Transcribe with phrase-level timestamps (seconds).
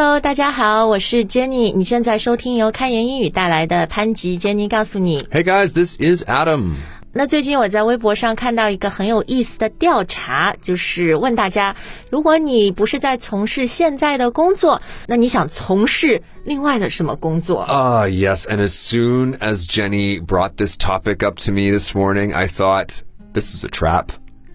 [0.00, 5.20] Hello，大家好，我是 Jenny，你正在收听由开言英语带来的潘吉 Jenny 告诉你。
[5.30, 6.74] Hey guys, this is Adam.
[7.12, 11.74] 那最近我在微博上看到一个很有意思的调查，就是问大家，
[12.10, 17.64] 如果你不是在从事现在的工作，那你想从事另外的什么工作？
[17.66, 22.34] Ah, yes, and as soon as Jenny brought this topic up to me this morning,
[22.34, 23.00] I thought,
[23.32, 24.10] this is a trap.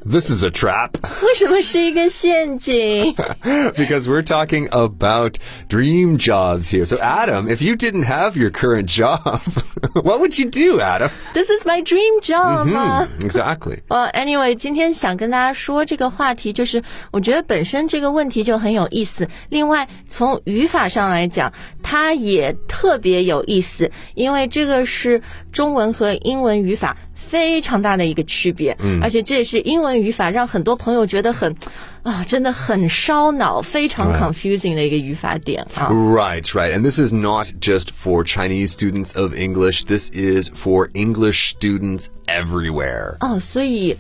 [0.06, 3.14] This is a trap 为什么是一个陷阱？
[3.76, 5.38] because we're talking about
[5.70, 6.86] dream jobs here.
[6.86, 9.22] So, Adam, if you didn't have your current job,
[9.94, 11.12] what would you do, Adam?
[11.36, 13.08] This is my dream job 吗？
[13.20, 13.78] Exactly.
[13.90, 19.28] 呃、a n y w a y 今天想跟大家说这个话题，就是我觉得本身这个问题就很有意思。
[19.50, 28.76] 另外，从语法上来讲，它也特别有意思，因为这个是中文和英文语法 非常大的一个区别。
[28.80, 31.56] 嗯，而且这也是英文语法让很多朋友觉得很
[32.04, 35.88] 啊，真的很烧脑，非常 confusing 的一个语法点啊。
[35.90, 36.74] Right, right.
[36.74, 39.86] And this is not just for Chinese students of English.
[39.86, 43.18] This is for English students everywhere.
[43.20, 43.96] 哦，所以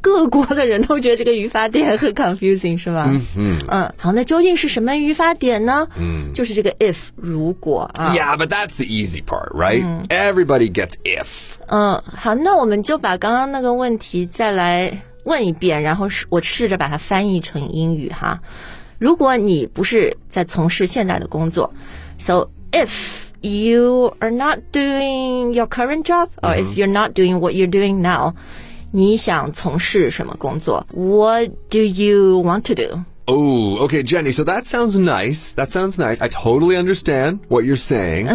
[0.00, 3.04] 各国的人都觉得这个语法点很 confusing 是吗？
[3.36, 5.88] 嗯嗯，好，那究竟是什么语法点呢？
[5.98, 8.14] 嗯，就是这个 if 如果啊。
[8.14, 9.82] Yeah, but that's the easy part, right?
[10.08, 11.26] Everybody gets if.
[11.66, 18.40] 嗯，好，那我们就把刚刚那个问题再来问一遍，然后是我试着把它翻译成英语哈。
[18.98, 21.74] 如果你不是在从事现在的工作，
[22.16, 22.88] so if
[23.40, 28.00] you are not doing your current job or if you're not doing what you're doing
[28.00, 28.34] now，
[28.92, 30.86] 你想从事什么工作？
[30.92, 33.04] What do you want to do？
[33.28, 34.30] Oh, okay, Jenny.
[34.30, 35.52] So that sounds nice.
[35.54, 36.20] That sounds nice.
[36.20, 38.28] I totally understand what you're saying.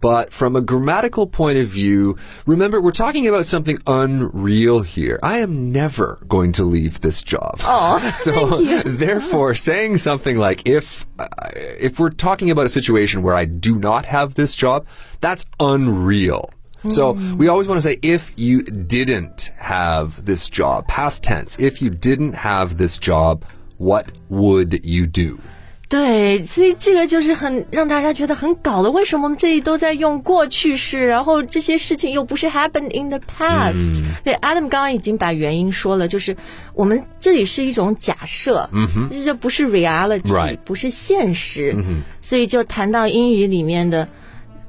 [0.00, 5.20] But from a grammatical point of view, remember, we're talking about something unreal here.
[5.22, 7.60] I am never going to leave this job.
[7.62, 13.36] Oh, so therefore, saying something like if uh, if we're talking about a situation where
[13.36, 14.86] I do not have this job,
[15.20, 16.50] that's unreal.
[16.88, 21.56] So we always want to say if you didn't have this job, past tense.
[21.58, 23.42] If you didn't have this job,
[23.78, 25.38] what would you do?
[25.88, 28.90] 对，所以这个就是很让大家觉得很搞的。
[28.90, 36.34] 为什么我们这里都在用过去式，然后这些事情又不是 happened in the past？、对，Adam 刚刚已经把原因说了，就是
[36.74, 44.08] 我们这里是一种假设，嗯哼，这就不是 reality，、 Right 不是现实，嗯、所以就谈到英语里面的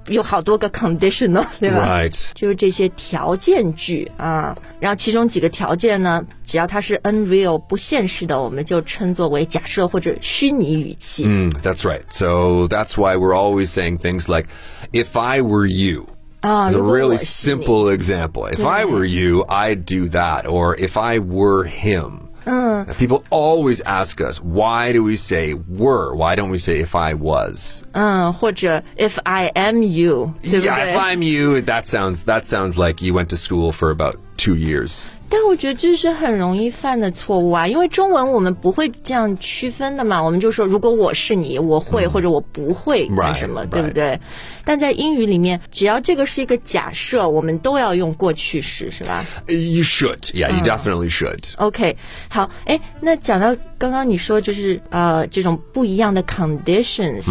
[0.07, 2.29] 有好多个 conditional，对吧 Right.
[2.33, 11.25] 就是这些条件句啊，然后其中几个条件呢，只要它是 unreal 不现实的，我们就称作为假设或者虚拟语气。
[11.25, 12.01] Mm, that's right.
[12.09, 14.47] So that's why we're always saying things like,
[14.91, 16.07] if I were you.
[16.41, 18.51] 啊， It's a 如果 really 我是你 simple example.
[18.51, 20.43] If I were you, I'd do that.
[20.43, 22.26] Or if I were him.
[22.47, 26.13] Now, People always ask us, why do we say were?
[26.13, 27.83] Why don't we say if I was?
[27.93, 30.97] 嗯，或者 if I am you，对不 Yeah, if 对？
[30.97, 35.02] I'm you, that sounds that sounds like you went to school for about two years.
[35.30, 44.18] 但我觉得这是很容易犯的错误啊，因为中文我们不会这样区分的嘛，我们就说如果我是你，我会、或者我不会干什么.对不对？
[44.64, 50.20] 但在英语里面，只要这个是一个假设，我们都要用过去式，是吧？You should.
[50.32, 51.44] Yeah, you definitely should.
[51.58, 51.98] OK，
[52.30, 57.22] 好，哎，那讲到刚刚你说就是呃这种不一样的 conditions，、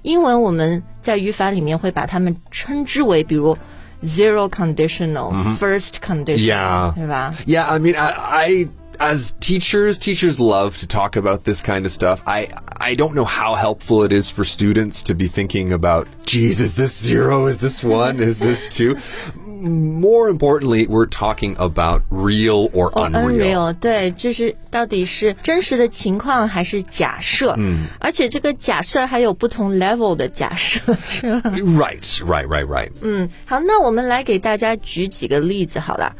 [0.00, 3.58] 英文我们在语法里面会把它们称之为，比如
[4.04, 5.54] zero conditional, mm-hmm.
[5.56, 6.92] first conditional，Yeah.
[6.94, 8.68] 对吧？Yeah, I mean, I, I
[9.00, 12.22] as teachers, teachers love to talk about this kind of stuff.
[12.26, 12.48] I
[12.80, 16.76] I don't know how helpful it is for students to be thinking about, geez, is
[16.76, 17.46] this zero?
[17.46, 18.20] Is this one?
[18.20, 18.98] Is this two?
[19.61, 23.71] More importantly, we're talking about real or unreal.
[23.71, 27.53] Unreal，对，就是到底是真实的情况还是假设？
[27.57, 30.79] 嗯，而且这个假设还有不同 level 的假设，
[31.09, 31.51] 是吧？
[31.51, 32.91] Right, right, right, right.
[33.01, 36.15] 嗯，好，那我们来给大家举几个例子好了。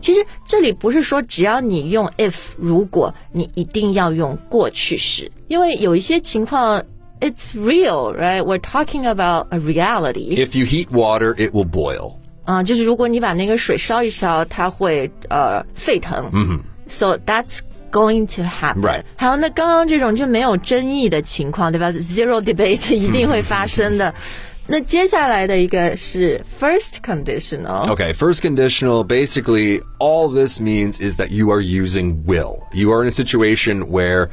[0.00, 6.82] 其实这里不是说只要你用 if 如果你一定要用过去式，因为有一些情况
[7.20, 8.42] it's real, right?
[8.42, 10.34] We're talking about a reality.
[10.36, 12.14] If you heat water, it will boil.
[12.44, 16.28] 啊、就是如果你把那个水烧一烧，它会呃沸腾。
[16.32, 17.60] 嗯 So that's
[17.92, 18.82] going to happen.
[18.82, 19.04] Right.
[19.16, 21.92] 好，那刚刚这种就没有争议的情况，对吧？
[21.92, 24.12] Zero debate 一定会发生的。
[24.66, 27.88] 那接下来的一个是 first conditional。
[27.88, 32.62] Okay, first conditional, basically, all this means is that you are using will.
[32.72, 34.28] You are in a situation where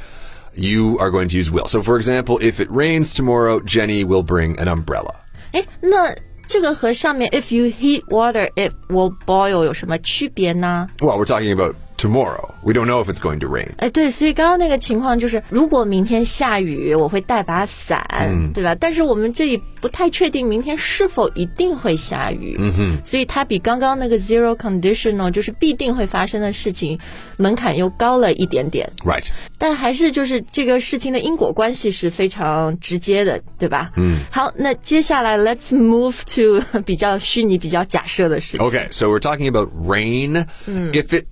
[0.53, 1.65] you are going to use will.
[1.65, 5.15] So, for example, if it rains tomorrow, Jenny will bring an umbrella.
[5.53, 6.15] 哎，那
[6.47, 10.87] 这个和上面 if you heat water it will boil 有什么区别呢？
[10.99, 12.53] Well, we're talking about tomorrow.
[12.63, 13.69] We don't know if it's going to rain.
[13.77, 18.75] 哎，对，所以刚刚那个情况就是，如果明天下雨，我会带把伞，对吧？
[18.75, 26.99] 但是我们这里不太确定明天是否一定会下雨，嗯哼，所以它比刚刚那个 zero conditional 就是必定会发生的事情
[27.37, 29.29] 门槛又高了一点点， Right.
[29.57, 33.91] 但还是就是这个事情的因果关系是非常直接的，对吧？
[33.95, 38.67] 嗯，好，那接下来 let's move to 比较虚拟、比较假设的事情。
[38.67, 40.45] Okay, so we're talking about rain.
[40.67, 41.25] If it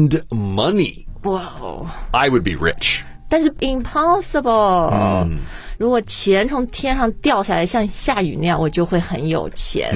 [0.00, 1.86] rained money, 哇哦！
[2.12, 3.02] I would be rich.
[3.28, 5.28] 但是 impossible，、
[5.78, 9.90] 如果钱从天上掉下来，像下雨那样，我就会很有钱。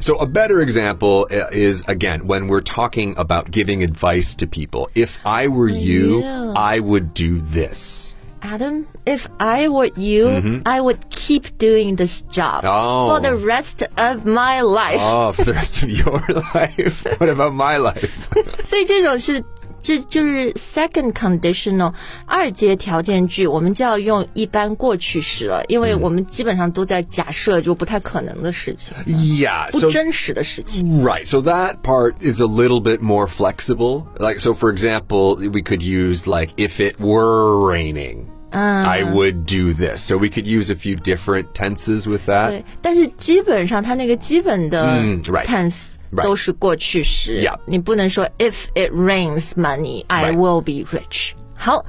[0.00, 4.88] So a better example uh, is again when we're talking about giving advice to people.
[4.94, 6.52] If I were you, Yeah.
[6.54, 8.14] I would do this.
[8.44, 13.10] Adam, if I were you, I would keep doing this job Oh.
[13.10, 14.98] for the rest of my life.
[14.98, 16.20] Oh, for the rest of your
[16.54, 17.04] life.
[17.18, 18.28] What about my life?
[18.64, 19.44] 所以这种是。
[19.82, 21.94] 这就是 second conditional
[22.26, 29.70] 二阶条件句，我们就要用一般过去时了，因为我们基本上都在假设就不太可能的事情， yeah.
[29.72, 31.02] 不 So 真实的事情。
[31.02, 31.24] Right.
[31.24, 34.04] So that part is a little bit more flexible.
[34.18, 39.72] Like, so for example, we could use like, if it were raining, I would do
[39.72, 40.02] this.
[40.02, 42.48] So we could use a few different tenses with that.
[42.50, 45.74] 对，但是基本上它那个基本的嗯，right tense
[46.12, 51.30] Right 都是过去时 Yeah 你不能说 if it rains money, I Right will be rich。
[51.54, 51.84] 好，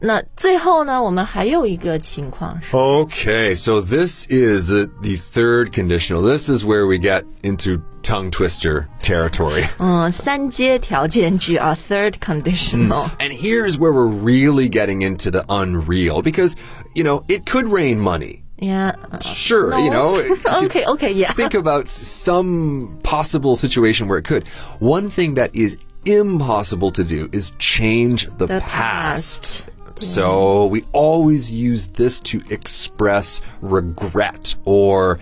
[0.00, 3.56] 那最后呢，我们还有一个情况是， Okay.
[3.56, 6.22] So this is the, the third conditional.
[6.22, 9.64] This is where we get into tongue twister territory.
[9.78, 13.08] 嗯，三阶条件句啊，third conditional。
[13.18, 16.54] And here's where we're really getting into the unreal because,
[16.94, 18.42] you know, it could rain money.
[18.58, 18.92] Yeah.
[19.20, 20.16] Sure, you know.
[20.64, 21.32] Okay, okay, yeah.
[21.32, 24.46] think about s- some possible situation where it could.
[24.78, 29.66] One thing that is impossible to do is change the, The past.
[29.66, 30.02] past.
[30.04, 35.18] So we always use this to express regret or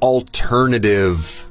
[0.00, 1.50] alternative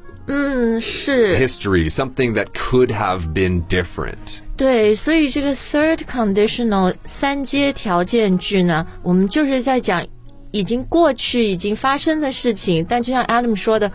[0.79, 4.39] 是 history, something that could have been different.
[4.55, 10.05] 对，所以这个 third conditional 三阶条件句呢，我们就是在讲
[10.51, 13.91] 已经过去、已经发生的事情，但就像 Adam 说的。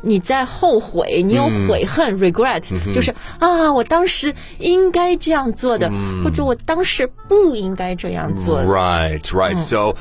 [0.00, 2.62] 你在后悔，你有悔恨、regret，、
[2.94, 5.90] 就是啊，我当时应该这样做的，
[6.22, 8.66] 或者我当时不应该这样做的。
[8.68, 9.58] Right, right.
[9.58, 9.94] So, I-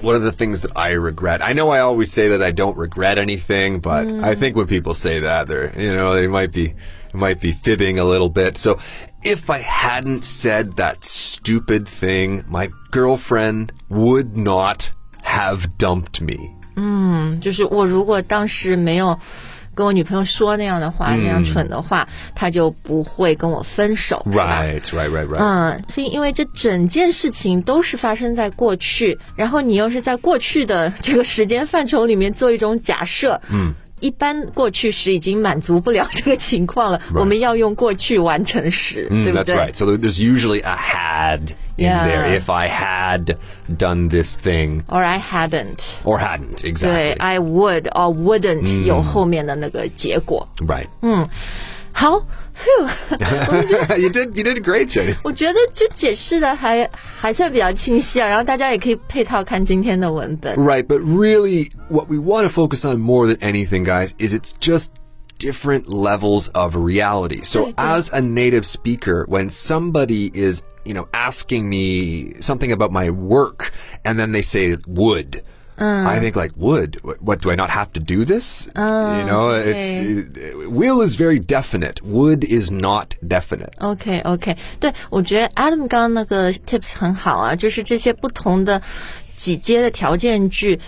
[0.00, 2.76] one of the things that I regret, I know I always say that I don't
[2.76, 6.74] regret anything, but I think when people say that, they're, you know, they might be,
[7.14, 8.58] might be fibbing a little bit.
[8.58, 8.78] So,
[9.22, 16.54] if I hadn't said that stupid thing, my girlfriend would not have dumped me.
[17.40, 19.18] 就是我如果当时没有
[19.75, 24.25] 跟我女朋友说那样的话，那样蠢的话，她就不会跟我分手。
[24.25, 25.37] Right, right, right, right.
[25.37, 33.73] 嗯，所以因为这整件事情都是发生在过去，然后你又是在过去的这个时间范畴里面做一种假设，嗯。
[33.99, 39.73] 一般过去时已经满足不了这个情况了，我们要用过去完成时，对 Mm, 不 that's right.
[39.73, 41.39] So there's usually a had
[41.76, 42.04] in Yeah.
[42.04, 42.38] there.
[42.38, 43.36] If I had
[43.68, 47.16] done this thing Or I hadn't， or hadn't, 对 exactly.
[47.18, 50.48] ，I would or wouldn't、有后面的那个结果。
[50.66, 50.86] right.
[51.92, 52.24] 好，
[52.54, 55.16] phew， you did, you did great, Jenny.
[55.24, 60.54] 我觉得这解释的还还算比较清晰啊，然后大家也可以配套看今天的文本。
[60.56, 64.52] Right, but really, what we want to focus on more than anything, guys, is it's
[64.60, 64.90] just
[65.42, 67.42] different levels of reality.
[67.42, 67.96] So, Right, right.
[67.96, 73.72] as a native speaker, when somebody is, you know, asking me something about my work,
[74.04, 75.42] and then they say would.
[75.80, 76.98] I think like would.
[77.04, 78.68] What, what do I not have to do this?
[78.74, 82.02] you know, it's uh, will is very definite.
[82.02, 83.74] Would is not definite.
[83.78, 88.82] OK OK，对我觉得 Adam 刚刚那个 tips 很好啊，就是这些不同的
[89.36, 90.80] 几阶的条件句。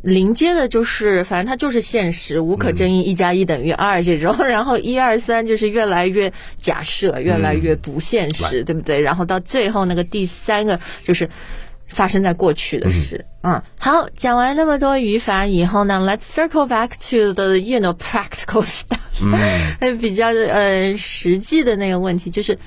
[0.00, 4.36] 零阶的就是，反正它就是现实，无可争议，一加一等于二这种。
[4.46, 9.00] 然后一二三就是越来越假设，越来越不现实，对不对？
[9.02, 11.28] 然后到最后那个第三个就是
[11.88, 13.26] 发生在过去的事。
[13.42, 18.98] 嗯，好，讲完那么多语法以后呢，Let's circle back to the you know practical stuff，
[19.80, 22.58] 嗯， 比较呃实际的那个问题就是。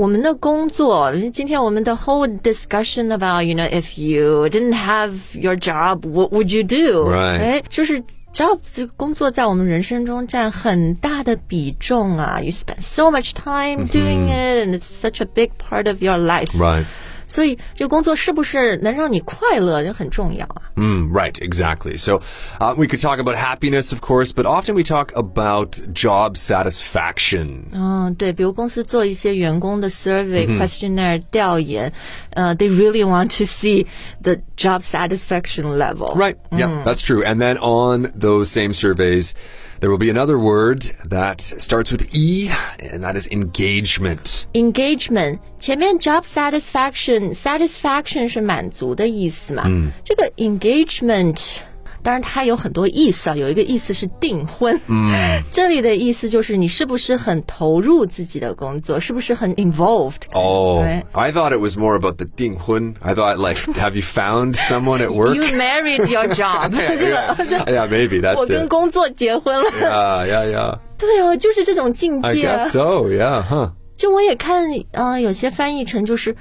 [0.00, 6.62] 我们的工作，今天我们的 whole discussion about you know if you didn't have your job, what would you
[6.62, 7.10] do？
[7.10, 7.40] Right.
[7.40, 8.02] 哎，就是
[8.34, 12.40] job 这个工作在我们人生中占很大的比重啊。
[12.42, 16.50] You spend so much time doing it, and it's such a big part of your life.
[16.52, 16.84] Right.
[17.30, 20.62] 所以这个工作是不是能让你快乐，就很重要啊。
[20.76, 21.96] Mm, right, exactly.
[21.96, 22.20] So
[22.60, 27.70] uh, we could talk about happiness, of course, but often we talk about job satisfaction.
[27.72, 31.92] 嗯，对，比如公司做一些员工的 survey、questionnaire 调研，
[32.30, 33.86] 呃、t h e y really want to see
[34.22, 36.14] the job satisfaction level。
[36.14, 36.36] Right.
[36.50, 37.24] Yeah, that's true.
[37.24, 39.32] And then on those same surveys,
[39.80, 42.50] there will be another word that starts with E,
[42.92, 44.46] and that is engagement.
[44.54, 49.64] engagement 前面 job satisfaction satisfaction 是满足的意思嘛？
[50.04, 51.60] 这个 engagement。
[52.03, 53.35] 当然，它有很多意思啊。
[53.35, 61.03] 有一个意思是订婚，嗯，这里的意思就是你是不是很投入自己的工作，是不是很 involved？Oh, Right.
[61.13, 62.95] I thought it was more about the 订婚.
[63.01, 65.35] I thought, like, have you found someone at work?
[65.35, 67.35] You married your job，这个
[67.67, 69.69] yeah, maybe that's 我跟.工作结婚了。
[69.71, 70.79] Yeah, yeah, yeah.
[70.97, 72.69] 对哦，就是这种境界 I guess。
[72.69, 73.07] so.
[73.09, 73.71] Yeah, huh?
[73.95, 76.35] 就我也看，呃，有些翻译成就是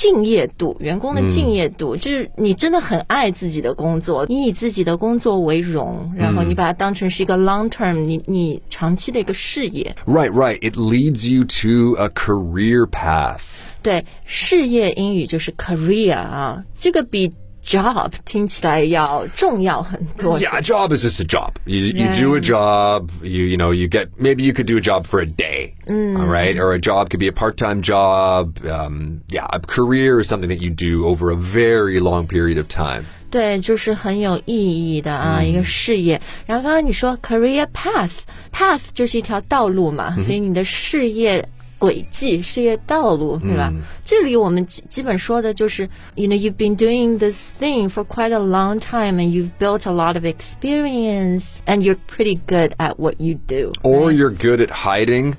[0.00, 9.94] 敬业度，员工的敬业度，就是你真的很爱自己的工作，你以自己的工作为荣，然后你把它当成是一个 long term，你你长期的一个事业。
[10.06, 10.58] Right, right.
[10.62, 13.42] It leads you to a career path.
[13.82, 17.34] 对，事业英语就是 career 啊，这个比
[17.69, 20.39] job 听起来要重要很多。
[20.39, 21.51] Yeah, a job is just a job.
[21.65, 22.13] You, you Yeah.
[22.13, 23.09] do a job.
[23.23, 26.27] You you know you get maybe you could do a job for a day, all
[26.27, 26.57] right?
[26.59, 28.59] Or a job could be a part-time job.
[28.65, 32.67] Um, yeah, a career is something that you do over a very long period of
[32.67, 33.05] time.
[33.31, 34.55] 对，就是很有意
[34.95, 36.21] 义的啊，一个事业。
[36.45, 41.45] 然后刚刚你说 career path，path 就是一条道路嘛，所以你的事业
[41.79, 43.71] 轨迹、事业道路，对吧？
[44.03, 49.91] 这里我们基基本说的就是，you know you've been doing this thing for quite a long time and you've built a
[49.91, 53.71] lot of experience and you're pretty good at what you do.
[53.83, 55.35] Or you're good at hiding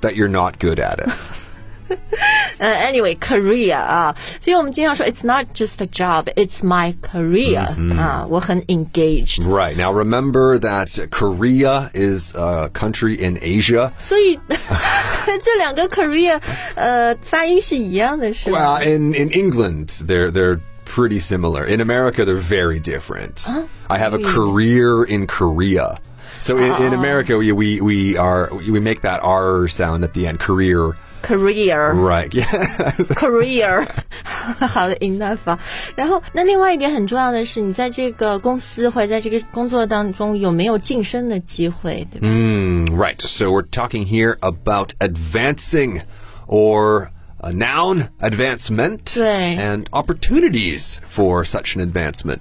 [0.00, 1.10] that you're not good at it.
[2.58, 6.94] 呃、a n y w a y career 啊，所以我们经常说 it's not just a job, it's my
[7.00, 7.66] career
[7.98, 9.42] 啊，我很 engaged。
[9.44, 9.76] right.
[9.76, 13.92] Now remember that Korea is a country in Asia.
[13.98, 16.40] 所以这两个 career
[16.76, 21.64] 呃发音是一样的，是吗 Well, in in England, they're they're pretty similar.
[21.64, 23.48] In America, they're very different.
[23.88, 25.98] I have a career in Korea.
[26.38, 30.26] So in, in America, we, we we are we make that R sound at the
[30.26, 30.38] end.
[30.40, 32.30] Career, career right?
[32.30, 32.46] Yeah.
[33.14, 33.86] career，
[34.66, 35.58] 好的 enough 啊。
[35.96, 42.26] 然后那另外一点很重要的是，你在这个公司或者在这个工作当中有没有晋升的机会，对吧？
[42.26, 43.20] Mm, right.
[43.20, 46.00] So we're talking here about advancing,
[46.46, 47.10] or
[47.42, 49.56] a noun advancement, 对。
[49.56, 52.38] and opportunities for such an advancement.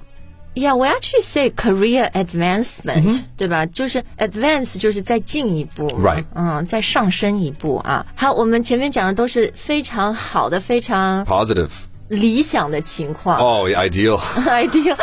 [0.55, 3.67] Yeah, we actually say career advancement，、对吧？
[3.67, 8.07] 就是 advance 就是再进一步 Right 嗯，再上升一步啊。
[8.15, 11.71] 好，我们前面讲的都是非常好的、非常 Positive.
[12.10, 13.38] 理想的情况。
[13.38, 14.18] Oh, yeah, ideal.
[14.48, 14.98] ideal，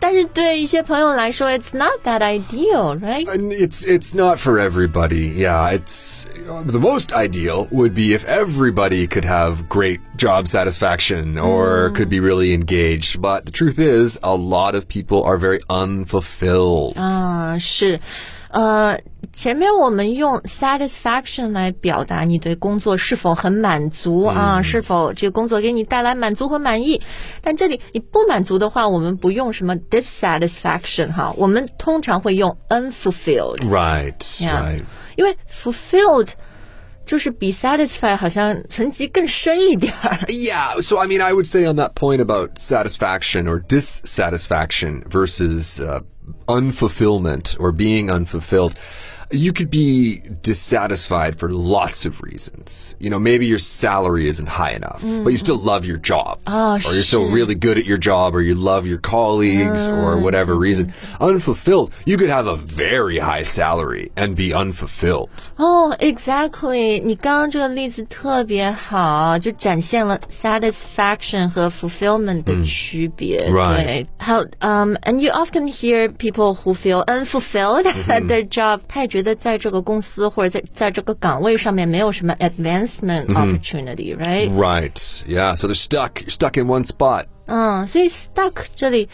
[0.00, 3.26] 但是对一些朋友来说，it's not that ideal，right？
[3.26, 5.32] And it's it's not for everybody.
[5.36, 6.26] Yeah, it's
[6.66, 12.18] the most ideal would be if everybody could have great job satisfaction or could be
[12.18, 13.20] really engaged.
[13.20, 16.94] But the truth is, a lot of people are very unfulfilled.
[16.96, 18.00] 啊，是，
[18.52, 18.98] 呃，
[19.32, 27.00] 前面我们用 satisfaction 来表达你对工作是否很满足啊，是否这个工作给你带来满足和满意。
[27.42, 33.58] 但这里你不满足的话，我们不用什么 dissatisfaction 哈，我们通常会用 unfulfilled。
[33.68, 34.18] Right.
[34.40, 34.62] Yeah.
[34.62, 34.82] Right.
[35.16, 36.28] 因为 fulfilled
[37.04, 40.18] 就是比 satisfy 好像层级更深一点儿。
[40.28, 45.80] Yeah, so I mean, I would say on that point about satisfaction or dissatisfaction versus
[45.80, 46.02] uh,
[46.47, 48.75] unfulfillment or being unfulfilled,
[49.30, 52.96] you could be dissatisfied for lots of reasons.
[52.98, 56.38] You know, maybe your salary isn't high enough, but you still love your job.
[56.46, 60.18] Oh, or you're still really good at your job, or you love your colleagues, or
[60.18, 60.92] whatever reason.
[61.20, 65.28] Unfulfilled, you could have a very high salary and be unfulfilled.
[65.56, 73.38] 哦、e x a c t l y 你刚刚这个例子特别好，就展现了 satisfaction 和 fulfillment 的区别。
[73.50, 84.50] Right 对，还有嗯、um,，and you often hear people who feel unfulfilled at their job，、他也 觉得在这个公司或者在在这个岗位上面没有什么 advancement opportunity，right？、
[84.50, 85.22] Right.
[85.26, 85.54] Yeah.
[85.54, 86.14] So they're stuck.
[86.22, 87.24] You're stuck in one spot.
[87.46, 89.08] 嗯，所以 stuck 这里。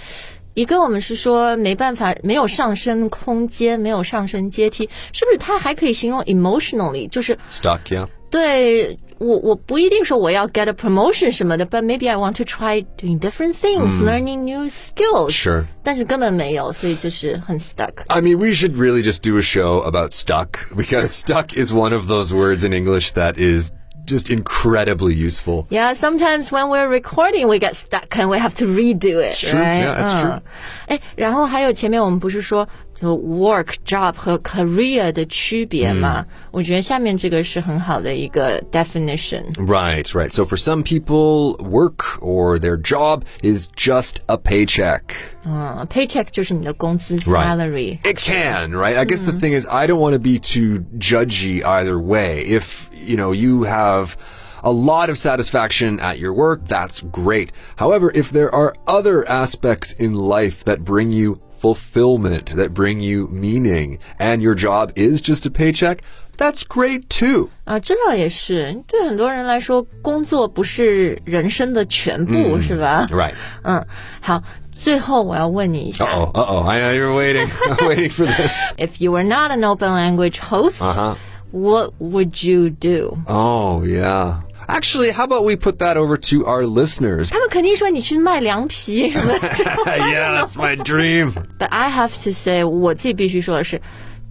[0.54, 5.36] 一个我们是说没办法，没有上升空间，没有上升阶梯，是不是？
[5.36, 8.06] 它还可以形容 emotionally，就是 Stuck, yeah.
[8.30, 14.68] 对 我，我不一定说我要 get a promotion 什么的，but maybe I want to try doing different things,、learning new
[14.68, 15.30] skills.
[15.30, 15.64] Sure.
[15.82, 18.04] 但是根本没有，所以就是很 stuck。
[18.08, 21.94] I mean, we should really just do a show about stuck because stuck is one
[21.94, 23.72] of those words in English that is
[24.06, 25.66] just incredibly useful.
[25.70, 29.30] Yeah, sometimes when we're recording, we get stuck and we have to redo it.
[29.30, 29.60] It's true.
[29.60, 29.82] right?
[29.82, 30.40] Yeah, it's 嗯 true.
[30.88, 32.68] 哎，然后还有前面我们不是说
[33.00, 36.24] 就 work job 和 career 的区别吗？
[36.52, 39.42] 我觉得下面这个是很好的一个 definition。
[39.56, 40.30] Right, right.
[40.30, 45.02] So for some people, work or their job is just a paycheck.
[45.44, 47.44] 嗯，paycheck 就是你的工资 Right.
[47.48, 47.98] salary。
[48.04, 48.96] It can, right?
[48.96, 52.44] I guess the thing is, I don't want to be too judgy either way.
[52.46, 54.14] If, you know, you have
[54.62, 57.50] a lot of satisfaction at your work, that's great.
[57.76, 63.28] However, if there are other aspects in life that bring you fulfillment, that bring you
[63.30, 66.02] meaning, and your job is just a paycheck,
[66.36, 67.48] that's great too.
[67.64, 73.06] 啊，这倒也是，对很多人来说，工作不是人生的全部，是吧？
[73.10, 73.34] Right.
[73.62, 73.84] 嗯，
[74.20, 74.42] 好，
[74.76, 76.66] 最后我要问你一下 Uh oh, uh oh.
[76.68, 77.48] I know you're waiting,
[77.86, 78.52] waiting for this.
[78.76, 81.14] if you were not an open language host, Uh huh.
[81.52, 83.16] what would you do?
[83.26, 84.40] Oh, yeah.
[84.68, 87.30] Actually, how about we put that over to our listeners?
[87.30, 89.48] 他 们肯定说你去卖凉皮什么的。
[89.48, 91.32] yeah, that's my dream.
[91.58, 93.80] But I have to say，我自己必须说的是，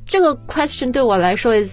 [0.06, 1.72] 这个 question 对我来说 is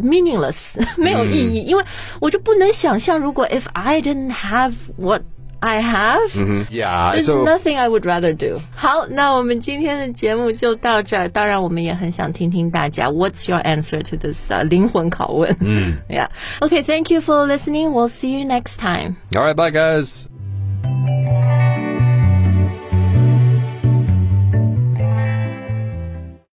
[0.00, 0.56] meaningless，
[0.96, 1.84] 没有意义，因为
[2.20, 5.22] 我就不能想象，如果 if I didn't have what
[5.64, 6.34] I have，、
[6.70, 8.60] Yeah, there's so nothing I would rather do。
[8.74, 11.28] 好，那我们今天的节目就到这儿。
[11.28, 15.56] 当然，我们也很想听听大家 What's your answer to this 呃 灵魂拷问？
[15.60, 17.90] 嗯，Yeah。Okay, thank you for listening.
[17.92, 19.14] We'll see you next time.
[19.36, 20.26] all right, bye guys.